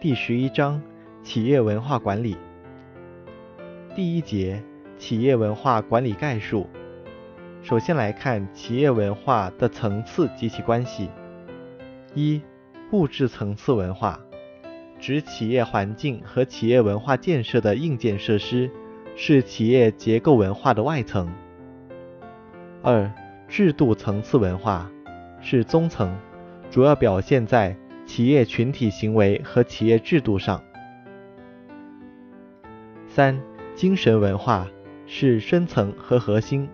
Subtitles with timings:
[0.00, 0.80] 第十一章
[1.24, 2.36] 企业文化管理。
[3.96, 4.62] 第一节
[4.96, 6.68] 企业文化管理概述。
[7.64, 11.10] 首先来看企业文化的层次及其关系。
[12.14, 12.40] 一、
[12.92, 14.20] 物质层次文化，
[15.00, 18.70] 指企业环境和企业文化建设的硬件设施，
[19.16, 21.28] 是企业结构文化的外层。
[22.84, 23.12] 二、
[23.48, 24.88] 制度层次文化，
[25.40, 26.16] 是中层，
[26.70, 27.76] 主要表现在。
[28.08, 30.64] 企业群体行为和企业制度上。
[33.06, 33.38] 三、
[33.76, 34.66] 精神文化
[35.06, 36.66] 是深层和核心。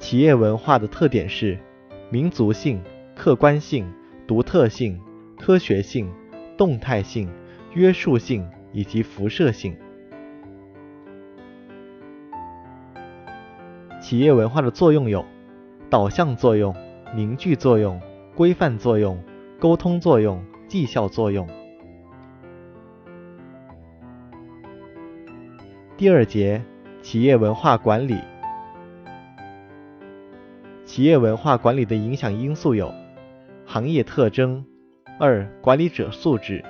[0.00, 1.56] 企业文化的特点是
[2.10, 2.82] 民族性、
[3.14, 3.90] 客观性、
[4.26, 5.00] 独特性、
[5.38, 6.12] 科学性、
[6.58, 7.30] 动态性、
[7.74, 9.76] 约束性以及辐射性。
[14.00, 15.24] 企业文化的作用有
[15.88, 16.74] 导向作用、
[17.14, 18.11] 凝聚作用。
[18.34, 19.22] 规范作用、
[19.60, 21.46] 沟通作用、绩效作用。
[25.98, 26.62] 第二节，
[27.02, 28.18] 企业文化管理。
[30.86, 32.90] 企业文化管理的影响因素有：
[33.66, 34.64] 行业特征；
[35.18, 36.64] 二、管理者素质；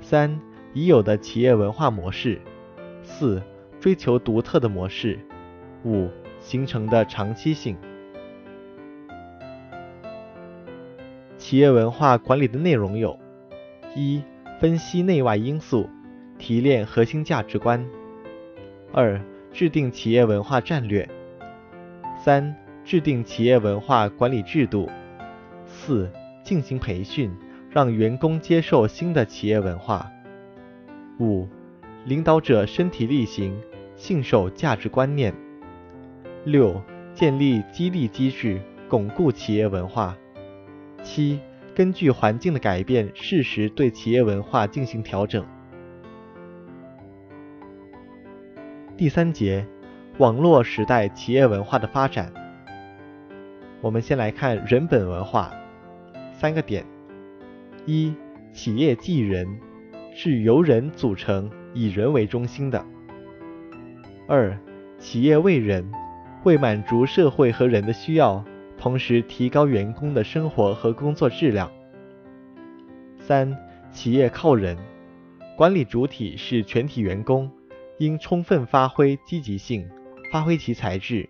[0.00, 0.40] 三、
[0.74, 2.40] 已有的企业文化模式；
[3.04, 3.40] 四、
[3.78, 5.16] 追求独特的模式；
[5.84, 6.08] 五、
[6.40, 7.76] 形成的长期性。
[11.38, 13.16] 企业文化管理的内容有：
[13.94, 14.20] 一、
[14.58, 15.88] 分析内外因素，
[16.36, 17.80] 提炼核心价值观；
[18.92, 19.20] 二、
[19.52, 21.06] 制定企业文化战略；
[22.20, 24.88] 三、制定企业文化管理制度；
[25.64, 26.10] 四、
[26.42, 27.30] 进行培训，
[27.70, 30.10] 让员工接受新的企业文化；
[31.20, 31.46] 五、
[32.04, 33.56] 领导者身体力行，
[33.94, 35.32] 信守价值观念；
[36.44, 36.82] 六、
[37.14, 40.16] 建立激励机制，巩固企业文化。
[41.02, 41.40] 七、
[41.74, 45.44] 根据环境的改变，适时对企业文化进行调整。
[48.96, 49.64] 第三节，
[50.18, 52.32] 网络时代企业文化的发展。
[53.80, 55.52] 我们先来看人本文化，
[56.32, 56.84] 三个点：
[57.86, 58.12] 一、
[58.52, 59.46] 企业即人，
[60.12, 62.84] 是由人组成，以人为中心的；
[64.26, 64.58] 二、
[64.98, 65.88] 企业为人，
[66.42, 68.44] 为满足社会和人的需要。
[68.78, 71.70] 同时提高员工的生活和工作质量。
[73.18, 73.54] 三、
[73.90, 74.78] 企业靠人，
[75.56, 77.50] 管理主体是全体员工，
[77.98, 79.86] 应充分发挥积极性，
[80.32, 81.28] 发挥其才智。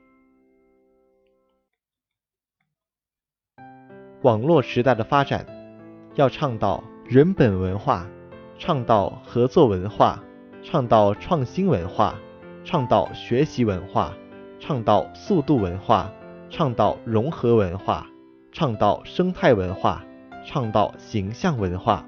[4.22, 5.46] 网络时代的发展，
[6.14, 8.06] 要倡导人本文化，
[8.58, 10.22] 倡导合作文化，
[10.62, 12.14] 倡导创新文化，
[12.64, 14.12] 倡导学习文化，
[14.60, 16.12] 倡导速度文化。
[16.50, 18.06] 倡导融合文化，
[18.52, 20.02] 倡导生态文化，
[20.46, 22.04] 倡导形象文化。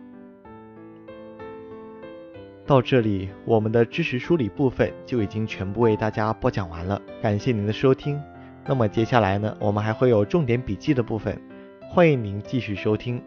[2.66, 7.00] 到这里，我们的知识梳理部分就已经全部为大家播讲完了。
[7.20, 8.20] 感谢您的收听。
[8.66, 11.38] 那么接下来呢，我们还会有重点笔记的部分，
[11.88, 13.22] 欢迎您继续收听。